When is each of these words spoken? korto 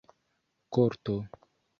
korto 0.73 1.17